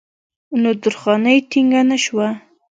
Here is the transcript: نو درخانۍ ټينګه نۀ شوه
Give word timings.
نو 0.61 0.69
درخانۍ 0.83 1.37
ټينګه 1.49 1.81
نۀ 1.89 1.97
شوه 2.05 2.27